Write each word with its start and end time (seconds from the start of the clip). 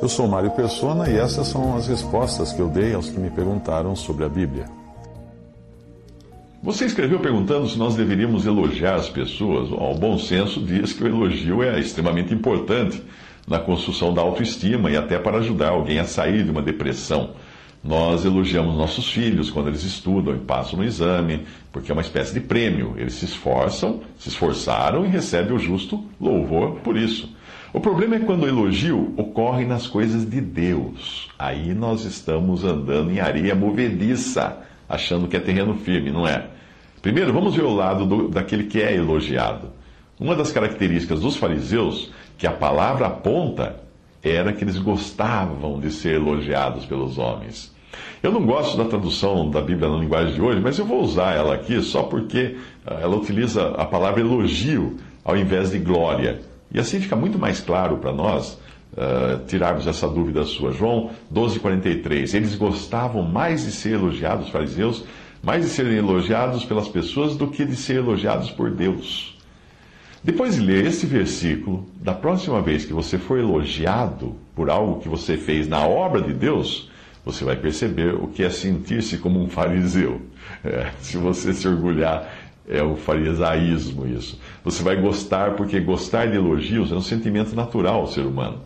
Eu 0.00 0.08
sou 0.08 0.28
Mário 0.28 0.50
Persona 0.52 1.10
e 1.10 1.16
essas 1.16 1.48
são 1.48 1.76
as 1.76 1.88
respostas 1.88 2.52
que 2.52 2.60
eu 2.60 2.68
dei 2.68 2.94
aos 2.94 3.10
que 3.10 3.18
me 3.18 3.30
perguntaram 3.30 3.96
sobre 3.96 4.24
a 4.24 4.28
Bíblia. 4.28 4.66
Você 6.62 6.86
escreveu 6.86 7.20
perguntando 7.20 7.68
se 7.68 7.78
nós 7.78 7.94
deveríamos 7.94 8.46
elogiar 8.46 8.94
as 8.94 9.08
pessoas. 9.08 9.70
O 9.70 9.94
bom 9.94 10.18
senso 10.18 10.60
diz 10.60 10.92
que 10.92 11.04
o 11.04 11.06
elogio 11.06 11.62
é 11.62 11.78
extremamente 11.78 12.32
importante 12.32 13.02
na 13.46 13.58
construção 13.58 14.12
da 14.12 14.22
autoestima 14.22 14.90
e 14.90 14.96
até 14.96 15.18
para 15.18 15.38
ajudar 15.38 15.70
alguém 15.70 15.98
a 15.98 16.04
sair 16.04 16.44
de 16.44 16.50
uma 16.50 16.62
depressão. 16.62 17.30
Nós 17.82 18.24
elogiamos 18.24 18.76
nossos 18.76 19.08
filhos 19.08 19.50
quando 19.50 19.68
eles 19.68 19.84
estudam 19.84 20.34
e 20.34 20.38
passam 20.38 20.78
no 20.78 20.84
exame, 20.84 21.46
porque 21.72 21.92
é 21.92 21.94
uma 21.94 22.02
espécie 22.02 22.34
de 22.34 22.40
prêmio. 22.40 22.94
Eles 22.96 23.14
se 23.14 23.24
esforçam, 23.24 24.00
se 24.18 24.28
esforçaram 24.28 25.04
e 25.04 25.08
recebem 25.08 25.54
o 25.54 25.58
justo 25.58 26.04
louvor 26.20 26.80
por 26.80 26.96
isso. 26.96 27.36
O 27.70 27.80
problema 27.80 28.16
é 28.16 28.20
quando 28.20 28.44
o 28.44 28.48
elogio 28.48 29.12
ocorre 29.14 29.66
nas 29.66 29.86
coisas 29.86 30.28
de 30.28 30.40
Deus. 30.40 31.28
Aí 31.38 31.74
nós 31.74 32.04
estamos 32.04 32.64
andando 32.64 33.10
em 33.10 33.20
areia 33.20 33.54
movediça, 33.54 34.56
achando 34.88 35.28
que 35.28 35.36
é 35.36 35.40
terreno 35.40 35.74
firme, 35.74 36.10
não 36.10 36.26
é? 36.26 36.46
Primeiro, 37.02 37.30
vamos 37.30 37.54
ver 37.54 37.64
o 37.64 37.74
lado 37.74 38.06
do, 38.06 38.28
daquele 38.28 38.64
que 38.64 38.80
é 38.80 38.94
elogiado. 38.94 39.68
Uma 40.18 40.34
das 40.34 40.50
características 40.50 41.20
dos 41.20 41.36
fariseus 41.36 42.10
que 42.38 42.46
a 42.46 42.52
palavra 42.52 43.06
aponta 43.06 43.76
era 44.22 44.52
que 44.52 44.64
eles 44.64 44.78
gostavam 44.78 45.78
de 45.78 45.90
ser 45.90 46.14
elogiados 46.14 46.86
pelos 46.86 47.18
homens. 47.18 47.74
Eu 48.22 48.32
não 48.32 48.46
gosto 48.46 48.78
da 48.78 48.86
tradução 48.86 49.50
da 49.50 49.60
Bíblia 49.60 49.90
na 49.90 49.98
linguagem 49.98 50.34
de 50.34 50.40
hoje, 50.40 50.60
mas 50.60 50.78
eu 50.78 50.86
vou 50.86 51.02
usar 51.02 51.36
ela 51.36 51.54
aqui 51.54 51.80
só 51.82 52.02
porque 52.02 52.56
ah, 52.86 52.94
ela 52.94 53.16
utiliza 53.16 53.68
a 53.76 53.84
palavra 53.84 54.20
elogio 54.20 54.96
ao 55.22 55.36
invés 55.36 55.70
de 55.70 55.78
glória. 55.78 56.40
E 56.72 56.78
assim 56.78 57.00
fica 57.00 57.16
muito 57.16 57.38
mais 57.38 57.60
claro 57.60 57.98
para 57.98 58.12
nós 58.12 58.58
uh, 58.92 59.44
tirarmos 59.46 59.86
essa 59.86 60.08
dúvida 60.08 60.44
sua. 60.44 60.72
João 60.72 61.10
12,43. 61.32 62.34
Eles 62.34 62.54
gostavam 62.54 63.22
mais 63.22 63.64
de 63.64 63.72
ser 63.72 63.94
elogiados, 63.94 64.46
os 64.46 64.52
fariseus, 64.52 65.04
mais 65.42 65.64
de 65.64 65.70
serem 65.70 65.96
elogiados 65.98 66.64
pelas 66.64 66.88
pessoas 66.88 67.36
do 67.36 67.48
que 67.48 67.64
de 67.64 67.76
ser 67.76 67.96
elogiados 67.96 68.50
por 68.50 68.70
Deus. 68.70 69.36
Depois 70.22 70.56
de 70.56 70.60
ler 70.60 70.84
esse 70.84 71.06
versículo, 71.06 71.86
da 72.00 72.12
próxima 72.12 72.60
vez 72.60 72.84
que 72.84 72.92
você 72.92 73.18
for 73.18 73.38
elogiado 73.38 74.34
por 74.54 74.68
algo 74.68 75.00
que 75.00 75.08
você 75.08 75.36
fez 75.36 75.68
na 75.68 75.86
obra 75.86 76.20
de 76.20 76.34
Deus, 76.34 76.90
você 77.24 77.44
vai 77.44 77.56
perceber 77.56 78.14
o 78.14 78.26
que 78.26 78.42
é 78.42 78.50
sentir-se 78.50 79.18
como 79.18 79.42
um 79.42 79.48
fariseu. 79.48 80.20
É, 80.64 80.90
se 81.00 81.18
você 81.18 81.52
se 81.52 81.68
orgulhar, 81.68 82.26
é 82.68 82.82
o 82.82 82.96
farisaísmo 82.96 84.06
isso. 84.06 84.38
Você 84.62 84.82
vai 84.82 84.96
gostar, 85.00 85.56
porque 85.56 85.80
gostar 85.80 86.26
de 86.26 86.36
elogios 86.36 86.92
é 86.92 86.94
um 86.94 87.00
sentimento 87.00 87.56
natural 87.56 88.00
ao 88.00 88.06
ser 88.06 88.26
humano. 88.26 88.60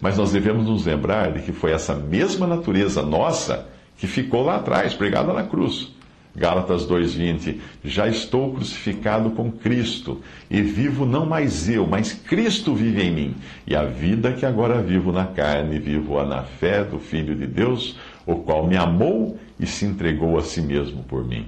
Mas 0.00 0.16
nós 0.16 0.32
devemos 0.32 0.66
nos 0.66 0.86
lembrar 0.86 1.32
de 1.32 1.42
que 1.42 1.52
foi 1.52 1.72
essa 1.72 1.94
mesma 1.94 2.46
natureza 2.46 3.02
nossa 3.02 3.68
que 3.98 4.06
ficou 4.06 4.42
lá 4.44 4.56
atrás, 4.56 4.94
pregada 4.94 5.32
na 5.32 5.44
cruz. 5.44 5.92
Gálatas 6.34 6.86
2:20 6.86 7.60
Já 7.84 8.08
estou 8.08 8.54
crucificado 8.54 9.30
com 9.32 9.52
Cristo 9.52 10.22
e 10.50 10.62
vivo 10.62 11.04
não 11.04 11.26
mais 11.26 11.68
eu, 11.68 11.86
mas 11.86 12.14
Cristo 12.14 12.74
vive 12.74 13.02
em 13.02 13.12
mim. 13.12 13.34
E 13.66 13.76
a 13.76 13.84
vida 13.84 14.32
que 14.32 14.46
agora 14.46 14.80
vivo 14.80 15.12
na 15.12 15.26
carne, 15.26 15.78
vivo-a 15.78 16.24
na 16.24 16.42
fé 16.42 16.82
do 16.82 16.98
Filho 16.98 17.36
de 17.36 17.46
Deus, 17.46 17.98
o 18.24 18.36
qual 18.36 18.66
me 18.66 18.78
amou 18.78 19.38
e 19.60 19.66
se 19.66 19.84
entregou 19.84 20.38
a 20.38 20.42
si 20.42 20.62
mesmo 20.62 21.02
por 21.04 21.22
mim. 21.22 21.46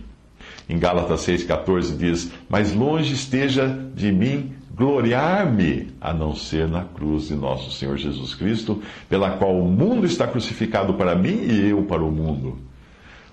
Em 0.68 0.78
Gálatas 0.78 1.26
6,14 1.26 1.96
diz: 1.96 2.30
Mas 2.48 2.74
longe 2.74 3.14
esteja 3.14 3.68
de 3.94 4.10
mim 4.10 4.52
gloriar-me, 4.76 5.88
a 6.00 6.12
não 6.12 6.34
ser 6.34 6.66
na 6.66 6.84
cruz 6.84 7.28
de 7.28 7.34
nosso 7.34 7.70
Senhor 7.70 7.96
Jesus 7.96 8.34
Cristo, 8.34 8.82
pela 9.08 9.30
qual 9.30 9.56
o 9.56 9.68
mundo 9.68 10.04
está 10.04 10.26
crucificado 10.26 10.94
para 10.94 11.14
mim 11.14 11.44
e 11.48 11.70
eu 11.70 11.82
para 11.84 12.02
o 12.02 12.10
mundo. 12.10 12.58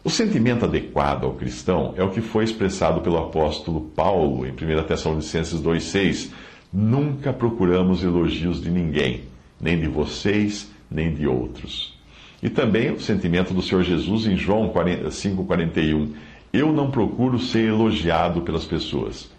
O 0.03 0.09
sentimento 0.09 0.65
adequado 0.65 1.25
ao 1.25 1.33
cristão 1.33 1.93
é 1.95 2.03
o 2.03 2.09
que 2.09 2.21
foi 2.21 2.43
expressado 2.43 3.01
pelo 3.01 3.17
apóstolo 3.17 3.81
Paulo 3.95 4.45
em 4.45 4.51
1 4.51 4.83
Tessalonicenses 4.83 5.61
2,6. 5.61 6.31
Nunca 6.73 7.33
procuramos 7.33 8.03
elogios 8.03 8.61
de 8.61 8.69
ninguém, 8.69 9.23
nem 9.59 9.79
de 9.79 9.87
vocês, 9.87 10.71
nem 10.89 11.13
de 11.13 11.27
outros. 11.27 11.99
E 12.41 12.49
também 12.49 12.91
o 12.91 12.99
sentimento 12.99 13.53
do 13.53 13.61
Senhor 13.61 13.83
Jesus 13.83 14.25
em 14.25 14.35
João 14.35 14.71
5,41. 14.73 16.09
Eu 16.53 16.71
não 16.71 16.91
procuro 16.91 17.39
ser 17.39 17.69
elogiado 17.69 18.41
pelas 18.41 18.65
pessoas. 18.65 19.29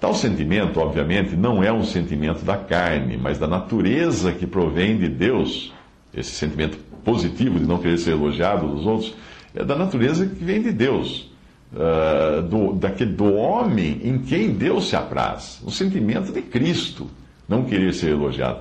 Tal 0.00 0.14
sentimento, 0.14 0.80
obviamente, 0.80 1.36
não 1.36 1.62
é 1.62 1.70
um 1.70 1.84
sentimento 1.84 2.44
da 2.44 2.56
carne, 2.56 3.18
mas 3.18 3.38
da 3.38 3.46
natureza 3.46 4.32
que 4.32 4.46
provém 4.46 4.96
de 4.96 5.08
Deus. 5.08 5.72
Esse 6.14 6.30
sentimento 6.30 6.78
positivo 7.04 7.58
de 7.58 7.66
não 7.66 7.78
querer 7.78 7.98
ser 7.98 8.12
elogiado 8.12 8.66
dos 8.66 8.86
outros 8.86 9.14
é 9.54 9.64
da 9.64 9.76
natureza 9.76 10.26
que 10.26 10.42
vem 10.42 10.62
de 10.62 10.72
Deus, 10.72 11.30
uh, 11.72 12.42
do, 12.42 12.72
daquele, 12.72 13.12
do 13.12 13.34
homem 13.34 14.00
em 14.02 14.18
quem 14.18 14.52
Deus 14.52 14.88
se 14.88 14.96
apraz, 14.96 15.60
o 15.64 15.70
sentimento 15.70 16.32
de 16.32 16.42
Cristo, 16.42 17.08
não 17.48 17.64
querer 17.64 17.92
ser 17.92 18.10
elogiado. 18.10 18.60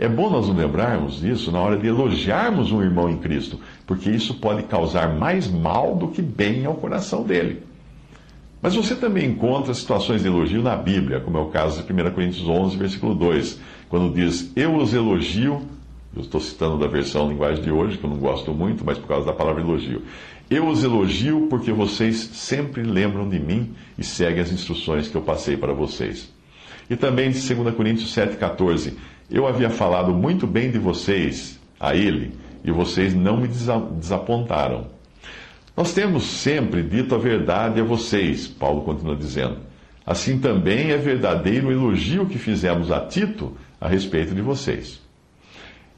É 0.00 0.08
bom 0.08 0.30
nós 0.30 0.48
nos 0.48 0.56
lembrarmos 0.56 1.20
disso 1.20 1.52
na 1.52 1.60
hora 1.60 1.76
de 1.76 1.86
elogiarmos 1.86 2.72
um 2.72 2.82
irmão 2.82 3.10
em 3.10 3.18
Cristo, 3.18 3.60
porque 3.86 4.08
isso 4.10 4.32
pode 4.34 4.62
causar 4.62 5.14
mais 5.14 5.46
mal 5.46 5.94
do 5.94 6.08
que 6.08 6.22
bem 6.22 6.64
ao 6.64 6.74
coração 6.74 7.22
dele. 7.22 7.62
Mas 8.62 8.74
você 8.74 8.94
também 8.96 9.28
encontra 9.28 9.74
situações 9.74 10.22
de 10.22 10.28
elogio 10.28 10.62
na 10.62 10.74
Bíblia, 10.74 11.20
como 11.20 11.36
é 11.36 11.40
o 11.40 11.48
caso 11.48 11.82
de 11.82 11.92
1 11.92 12.10
Coríntios 12.12 12.48
11, 12.48 12.76
versículo 12.78 13.14
2, 13.14 13.60
quando 13.90 14.14
diz: 14.14 14.50
Eu 14.56 14.76
os 14.76 14.94
elogio 14.94 15.60
eu 16.14 16.22
estou 16.22 16.40
citando 16.40 16.76
da 16.76 16.88
versão 16.88 17.28
linguagem 17.28 17.62
de 17.62 17.70
hoje, 17.70 17.96
que 17.96 18.04
eu 18.04 18.10
não 18.10 18.16
gosto 18.16 18.52
muito, 18.52 18.84
mas 18.84 18.98
por 18.98 19.06
causa 19.06 19.26
da 19.26 19.32
palavra 19.32 19.62
elogio. 19.62 20.02
Eu 20.48 20.66
os 20.66 20.82
elogio 20.82 21.46
porque 21.48 21.70
vocês 21.70 22.16
sempre 22.16 22.82
lembram 22.82 23.28
de 23.28 23.38
mim 23.38 23.74
e 23.96 24.02
seguem 24.02 24.42
as 24.42 24.50
instruções 24.50 25.06
que 25.06 25.16
eu 25.16 25.22
passei 25.22 25.56
para 25.56 25.72
vocês. 25.72 26.28
E 26.90 26.96
também 26.96 27.30
de 27.30 27.54
2 27.54 27.74
Coríntios 27.74 28.12
7,14. 28.12 28.94
Eu 29.30 29.46
havia 29.46 29.70
falado 29.70 30.12
muito 30.12 30.44
bem 30.44 30.72
de 30.72 30.78
vocês 30.78 31.60
a 31.78 31.94
ele, 31.94 32.32
e 32.64 32.72
vocês 32.72 33.14
não 33.14 33.36
me 33.36 33.48
desapontaram. 33.48 34.88
Nós 35.76 35.94
temos 35.94 36.24
sempre 36.24 36.82
dito 36.82 37.14
a 37.14 37.18
verdade 37.18 37.80
a 37.80 37.84
vocês, 37.84 38.48
Paulo 38.48 38.82
continua 38.82 39.14
dizendo. 39.14 39.58
Assim 40.04 40.38
também 40.40 40.90
é 40.90 40.96
verdadeiro 40.96 41.68
o 41.68 41.72
elogio 41.72 42.26
que 42.26 42.38
fizemos 42.38 42.90
a 42.90 43.00
Tito 43.06 43.56
a 43.80 43.86
respeito 43.86 44.34
de 44.34 44.42
vocês. 44.42 45.00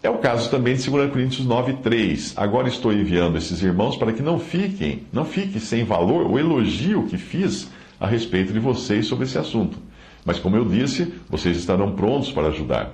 É 0.02 0.10
o 0.10 0.18
caso 0.18 0.50
também 0.50 0.74
de 0.74 0.90
2 0.90 1.10
Coríntios 1.10 1.46
9:3. 1.46 2.34
Agora 2.36 2.68
estou 2.68 2.92
enviando 2.92 3.38
esses 3.38 3.62
irmãos 3.62 3.96
para 3.96 4.12
que 4.12 4.20
não 4.20 4.38
fiquem, 4.38 5.04
não 5.12 5.24
fique 5.24 5.58
sem 5.58 5.84
valor 5.84 6.30
o 6.30 6.38
elogio 6.38 7.06
que 7.06 7.16
fiz 7.16 7.70
a 7.98 8.06
respeito 8.06 8.52
de 8.52 8.58
vocês 8.58 9.06
sobre 9.06 9.24
esse 9.24 9.38
assunto. 9.38 9.78
Mas 10.24 10.38
como 10.38 10.56
eu 10.56 10.64
disse, 10.64 11.12
vocês 11.28 11.56
estarão 11.56 11.92
prontos 11.92 12.30
para 12.30 12.48
ajudar. 12.48 12.90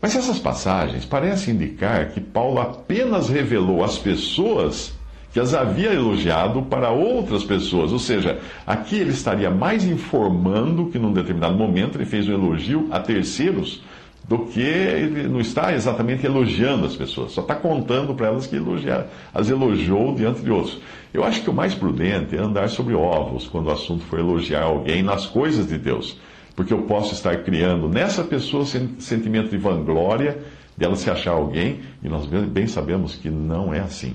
Mas 0.00 0.16
essas 0.16 0.38
passagens 0.38 1.04
parecem 1.04 1.54
indicar 1.54 2.10
que 2.10 2.20
Paulo 2.20 2.60
apenas 2.60 3.28
revelou 3.28 3.84
às 3.84 3.96
pessoas 3.98 4.92
que 5.32 5.40
as 5.40 5.54
havia 5.54 5.94
elogiado 5.94 6.62
para 6.62 6.90
outras 6.90 7.42
pessoas. 7.42 7.92
Ou 7.92 7.98
seja, 7.98 8.38
aqui 8.66 8.96
ele 8.96 9.12
estaria 9.12 9.50
mais 9.50 9.84
informando 9.84 10.86
que 10.90 10.98
num 10.98 11.12
determinado 11.12 11.56
momento 11.56 11.96
ele 11.96 12.04
fez 12.04 12.28
um 12.28 12.32
elogio 12.32 12.88
a 12.90 13.00
terceiros 13.00 13.82
do 14.28 14.46
que 14.46 14.60
ele 14.60 15.28
não 15.28 15.40
está 15.40 15.72
exatamente 15.74 16.24
elogiando 16.24 16.86
as 16.86 16.94
pessoas, 16.94 17.32
só 17.32 17.40
está 17.40 17.56
contando 17.56 18.14
para 18.14 18.28
elas 18.28 18.46
que 18.46 18.54
elogiar, 18.54 19.06
as 19.34 19.50
elogiou 19.50 20.14
diante 20.14 20.40
de 20.42 20.50
outros. 20.50 20.80
Eu 21.12 21.24
acho 21.24 21.42
que 21.42 21.50
o 21.50 21.52
mais 21.52 21.74
prudente 21.74 22.36
é 22.36 22.38
andar 22.38 22.68
sobre 22.68 22.94
ovos 22.94 23.48
quando 23.48 23.66
o 23.66 23.72
assunto 23.72 24.04
for 24.04 24.20
elogiar 24.20 24.62
alguém 24.62 25.02
nas 25.02 25.26
coisas 25.26 25.66
de 25.66 25.76
Deus, 25.76 26.16
porque 26.62 26.72
eu 26.72 26.82
posso 26.82 27.12
estar 27.12 27.38
criando 27.38 27.88
nessa 27.88 28.22
pessoa 28.22 28.64
sentimento 28.64 29.50
de 29.50 29.56
vanglória, 29.56 30.38
dela 30.76 30.94
se 30.94 31.10
achar 31.10 31.32
alguém, 31.32 31.80
e 32.00 32.08
nós 32.08 32.24
bem 32.24 32.68
sabemos 32.68 33.16
que 33.16 33.28
não 33.28 33.74
é 33.74 33.80
assim. 33.80 34.14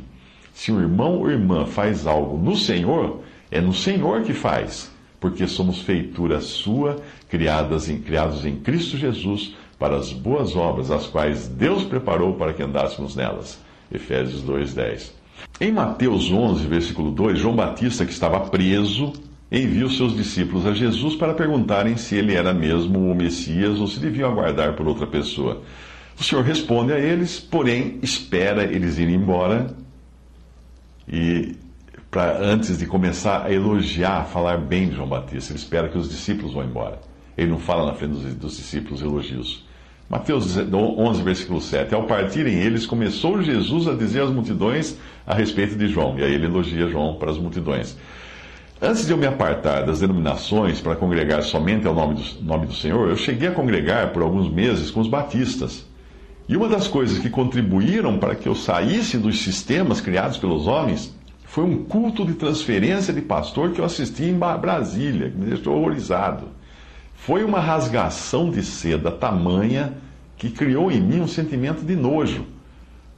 Se 0.54 0.72
um 0.72 0.80
irmão 0.80 1.18
ou 1.18 1.30
irmã 1.30 1.66
faz 1.66 2.08
algo 2.08 2.38
no 2.38 2.56
Senhor, 2.56 3.20
é 3.52 3.60
no 3.60 3.74
Senhor 3.74 4.22
que 4.22 4.32
faz, 4.32 4.90
porque 5.20 5.46
somos 5.46 5.82
feitura 5.82 6.40
sua, 6.40 6.96
criadas 7.28 7.90
em, 7.90 8.00
criados 8.00 8.46
em 8.46 8.56
Cristo 8.56 8.96
Jesus 8.96 9.54
para 9.78 9.98
as 9.98 10.14
boas 10.14 10.56
obras, 10.56 10.90
as 10.90 11.06
quais 11.06 11.50
Deus 11.50 11.84
preparou 11.84 12.36
para 12.36 12.54
que 12.54 12.64
andássemos 12.64 13.14
nelas. 13.14 13.60
Efésios 13.92 14.42
2:10. 14.42 15.12
Em 15.60 15.74
Mateus 15.74 16.32
11, 16.32 16.66
versículo 16.66 17.12
2, 17.12 17.40
João 17.40 17.58
Batista, 17.58 18.06
que 18.06 18.12
estava 18.14 18.40
preso, 18.40 19.12
envia 19.52 19.86
os 19.86 19.98
seus 19.98 20.16
discípulos 20.16 20.66
a 20.66 20.74
Jesus 20.74 21.16
para 21.16 21.34
perguntarem 21.34 21.96
se 21.96 22.16
ele 22.16 22.34
era 22.34 22.54
mesmo 22.54 23.12
o 23.12 23.16
Messias 23.16 23.80
ou 23.80 23.88
se 23.88 24.00
deviam 24.00 24.30
aguardar 24.30 24.74
por 24.74 24.88
outra 24.88 25.08
pessoa. 25.08 25.62
O 26.20 26.24
Senhor 26.24 26.44
responde 26.44 26.92
a 26.92 27.00
eles, 27.00 27.40
porém 27.40 28.00
espera 28.02 28.64
eles 28.64 28.98
irem 28.98 29.16
embora 29.16 29.76
e 31.08 31.56
para 32.10 32.40
antes 32.40 32.78
de 32.78 32.86
começar 32.86 33.46
a 33.46 33.52
elogiar, 33.52 34.22
a 34.22 34.24
falar 34.24 34.58
bem 34.58 34.90
de 34.90 34.96
João 34.96 35.08
Batista, 35.08 35.52
ele 35.52 35.60
espera 35.60 35.90
que 35.90 35.98
os 35.98 36.10
discípulos 36.10 36.54
vão 36.54 36.64
embora. 36.64 37.00
Ele 37.38 37.52
não 37.52 37.60
fala 37.60 37.86
na 37.86 37.94
frente 37.94 38.14
dos, 38.14 38.34
dos 38.36 38.58
discípulos 38.58 39.02
elogios. 39.02 39.66
Mateus 40.10 40.58
11, 40.58 41.22
versículo 41.22 41.62
7. 41.62 41.94
Ao 41.94 42.04
partirem 42.04 42.56
eles, 42.56 42.86
começou 42.86 43.42
Jesus 43.44 43.88
a 43.88 43.94
dizer 43.94 44.22
às 44.22 44.30
multidões 44.30 44.98
a 45.26 45.34
respeito 45.34 45.76
de 45.76 45.88
João. 45.90 46.18
E 46.18 46.24
aí 46.24 46.34
ele 46.34 46.46
elogia 46.46 46.88
João 46.88 47.16
para 47.16 47.30
as 47.30 47.38
multidões. 47.38 47.98
Antes 48.80 49.08
de 49.08 49.12
eu 49.12 49.18
me 49.18 49.26
apartar 49.26 49.88
das 49.88 50.02
denominações 50.02 50.80
para 50.80 50.96
congregar 50.96 51.42
somente 51.42 51.88
ao 51.88 51.96
nome 51.96 52.14
do, 52.14 52.44
nome 52.44 52.68
do 52.68 52.76
Senhor, 52.76 53.10
eu 53.10 53.18
cheguei 53.18 53.48
a 53.48 53.52
congregar 53.52 54.14
por 54.14 54.22
alguns 54.22 54.52
meses 54.52 54.92
com 54.92 55.00
os 55.00 55.08
batistas. 55.08 55.84
E 56.48 56.56
uma 56.56 56.70
das 56.70 56.88
coisas 56.88 57.18
que 57.18 57.28
contribuíram 57.28 58.20
para 58.20 58.36
que 58.36 58.48
eu 58.48 58.54
saísse 58.54 59.18
dos 59.18 59.42
sistemas 59.42 60.00
criados 60.00 60.38
pelos 60.38 60.68
homens 60.68 61.12
foi 61.44 61.64
um 61.64 61.86
culto 61.86 62.24
de 62.24 62.34
transferência 62.36 63.12
de 63.12 63.20
pastor 63.20 63.72
que 63.72 63.82
eu 63.82 63.86
assisti 63.86 64.26
em 64.26 64.38
Brasília, 64.38 65.32
que 65.32 65.38
me 65.38 65.48
deixou 65.48 65.76
horrorizado. 65.76 66.50
Foi 67.16 67.44
uma 67.44 67.60
rasgação 67.60 68.52
de 68.52 68.62
seda 68.62 69.10
tamanha 69.10 69.94
que 70.38 70.52
criou 70.52 70.92
em 70.92 71.02
mim 71.02 71.20
um 71.20 71.28
sentimento 71.28 71.84
de 71.84 71.96
nojo. 71.96 72.46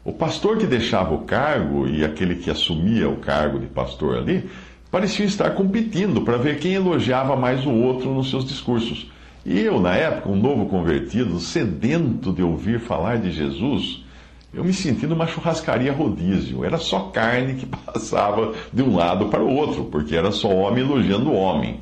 O 0.06 0.14
pastor 0.14 0.58
que 0.58 0.66
deixava 0.66 1.14
o 1.14 1.26
cargo 1.26 1.86
e 1.86 2.06
aquele 2.06 2.36
que 2.36 2.50
assumia 2.50 3.10
o 3.10 3.18
cargo 3.18 3.60
de 3.60 3.68
pastor 3.68 4.18
ali 4.18 4.50
pareciam 4.92 5.28
estar 5.28 5.52
competindo 5.52 6.22
para 6.22 6.38
ver 6.38 6.60
quem 6.60 6.74
elogiava 6.74 7.36
mais 7.36 7.66
o 7.66 7.72
outro 7.72 8.14
nos 8.14 8.30
seus 8.30 8.46
discursos. 8.46 9.10
E 9.46 9.60
eu, 9.60 9.80
na 9.80 9.96
época, 9.96 10.30
um 10.30 10.36
novo 10.36 10.66
convertido, 10.66 11.40
sedento 11.40 12.34
de 12.34 12.44
ouvir 12.44 12.80
falar 12.80 13.18
de 13.18 13.32
Jesus, 13.32 14.04
eu 14.54 14.64
me 14.64 14.74
senti 14.74 15.06
numa 15.06 15.28
churrascaria 15.28 15.94
rodízio. 15.94 16.66
Era 16.66 16.78
só 16.78 17.12
carne 17.12 17.56
que 17.56 17.66
passava 17.86 18.54
de 18.74 18.82
um 18.82 18.96
lado 18.96 19.28
para 19.28 19.44
o 19.44 19.54
outro, 19.56 19.86
porque 19.86 20.16
era 20.16 20.32
só 20.32 20.50
homem 20.50 20.84
elogiando 20.84 21.32
homem. 21.32 21.80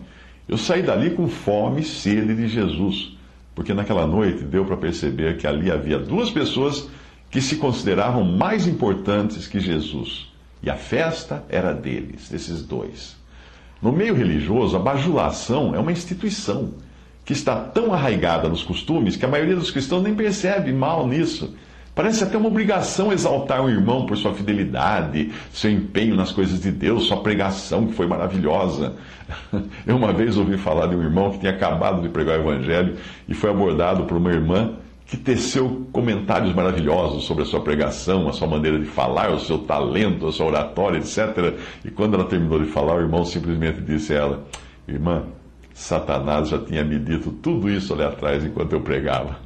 Eu 0.48 0.58
saí 0.58 0.82
dali 0.82 1.10
com 1.10 1.28
fome 1.28 1.82
e 1.82 1.86
sede 1.86 2.36
de 2.36 2.48
Jesus, 2.48 3.18
porque 3.56 3.74
naquela 3.74 4.06
noite 4.06 4.44
deu 4.44 4.64
para 4.66 4.78
perceber 4.78 5.38
que 5.38 5.48
ali 5.48 5.72
havia 5.72 5.98
duas 5.98 6.30
pessoas 6.30 6.88
que 7.30 7.42
se 7.42 7.58
consideravam 7.58 8.24
mais 8.24 8.68
importantes 8.68 9.48
que 9.48 9.60
Jesus. 9.60 10.32
E 10.62 10.70
a 10.70 10.76
festa 10.76 11.44
era 11.50 11.74
deles, 11.74 12.30
desses 12.30 12.64
dois. 12.64 13.16
No 13.82 13.92
meio 13.92 14.16
religioso, 14.16 14.76
a 14.76 14.80
bajulação 14.80 15.76
é 15.76 15.80
uma 15.80 15.92
instituição 15.92 16.74
que 17.24 17.34
está 17.34 17.56
tão 17.56 17.94
arraigada 17.94 18.50
nos 18.50 18.64
costumes 18.64 19.16
que 19.16 19.26
a 19.26 19.30
maioria 19.30 19.56
dos 19.56 19.70
cristãos 19.70 20.02
nem 20.02 20.16
percebe 20.16 20.72
mal 20.72 21.08
nisso 21.08 21.54
Parece 21.98 22.24
até 22.24 22.38
uma 22.38 22.48
obrigação 22.48 23.12
exaltar 23.12 23.60
um 23.60 23.68
irmão 23.68 24.06
por 24.06 24.16
sua 24.18 24.32
fidelidade, 24.32 25.32
seu 25.52 25.72
empenho 25.72 26.16
nas 26.16 26.32
coisas 26.32 26.62
de 26.62 26.70
Deus, 26.70 27.08
sua 27.08 27.24
pregação 27.24 27.88
que 27.88 27.94
foi 27.94 28.06
maravilhosa. 28.06 28.94
Eu 29.84 29.96
uma 29.96 30.14
vez 30.14 30.38
ouvi 30.38 30.60
falar 30.60 30.86
de 30.86 30.96
um 30.96 31.02
irmão 31.02 31.32
que 31.32 31.40
tinha 31.40 31.52
acabado 31.52 32.00
de 32.04 32.10
pregar 32.10 32.38
o 32.38 32.44
Evangelho 32.44 32.98
e 33.28 33.34
foi 33.34 33.50
abordado 33.50 34.04
por 34.04 34.16
uma 34.16 34.32
irmã 34.32 34.74
que 35.08 35.16
teceu 35.16 35.88
comentários 35.92 36.54
maravilhosos 36.54 37.24
sobre 37.24 37.44
a 37.44 37.46
sua 37.46 37.62
pregação, 37.62 38.28
a 38.28 38.34
sua 38.34 38.48
maneira 38.48 38.78
de 38.78 38.86
falar, 38.86 39.32
o 39.32 39.40
seu 39.40 39.60
talento, 39.60 40.28
a 40.28 40.32
sua 40.34 40.48
oratória, 40.48 40.98
etc. 40.98 41.58
E 41.86 41.90
quando 41.90 42.16
ela 42.16 42.26
terminou 42.26 42.60
de 42.60 42.70
falar, 42.70 42.98
o 42.98 43.02
irmão 43.02 43.24
simplesmente 43.24 43.80
disse 43.80 44.14
a 44.14 44.18
ela: 44.18 44.44
Irmã, 44.86 45.24
Satanás 45.74 46.50
já 46.50 46.60
tinha 46.60 46.84
me 46.84 47.00
dito 47.00 47.32
tudo 47.32 47.70
isso 47.70 47.94
ali 47.94 48.04
atrás 48.04 48.44
enquanto 48.44 48.74
eu 48.74 48.82
pregava. 48.82 49.38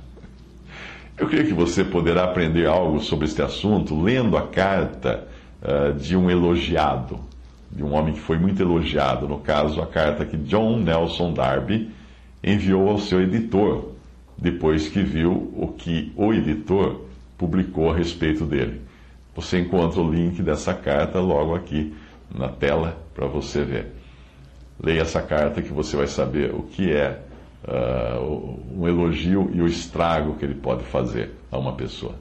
Eu 1.16 1.28
creio 1.28 1.46
que 1.46 1.54
você 1.54 1.84
poderá 1.84 2.24
aprender 2.24 2.66
algo 2.66 3.00
sobre 3.00 3.26
este 3.26 3.44
assunto 3.44 4.02
lendo 4.02 4.36
a 4.36 4.48
carta 4.48 5.28
uh, 5.62 5.94
de 5.94 6.18
um 6.18 6.32
elogiado, 6.32 7.20
de 7.72 7.84
um 7.84 7.94
homem 7.94 8.16
que 8.16 8.20
foi 8.20 8.40
muito 8.40 8.60
elogiado, 8.60 9.28
no 9.28 9.38
caso, 9.38 9.80
a 9.80 9.86
carta 9.86 10.26
que 10.26 10.38
John 10.38 10.80
Nelson 10.80 11.34
Darby 11.34 11.92
enviou 12.44 12.90
ao 12.90 12.98
seu 12.98 13.22
editor, 13.22 13.92
depois 14.42 14.90
que 14.90 15.04
viu 15.04 15.54
o 15.56 15.68
que 15.78 16.12
o 16.16 16.34
editor 16.34 17.02
publicou 17.38 17.92
a 17.92 17.96
respeito 17.96 18.44
dele. 18.44 18.82
Você 19.36 19.60
encontra 19.60 20.02
o 20.02 20.12
link 20.12 20.42
dessa 20.42 20.74
carta 20.74 21.20
logo 21.20 21.54
aqui 21.54 21.94
na 22.34 22.50
tela 22.50 22.98
para 23.14 23.28
você 23.28 23.64
ver. 23.64 23.94
Leia 24.82 25.02
essa 25.02 25.22
carta 25.22 25.62
que 25.62 25.72
você 25.72 25.96
vai 25.96 26.08
saber 26.08 26.54
o 26.54 26.64
que 26.64 26.92
é 26.92 27.22
uh, 27.68 28.60
um 28.76 28.88
elogio 28.88 29.52
e 29.54 29.62
o 29.62 29.68
estrago 29.68 30.36
que 30.36 30.44
ele 30.44 30.56
pode 30.56 30.84
fazer 30.86 31.32
a 31.52 31.58
uma 31.58 31.74
pessoa. 31.74 32.16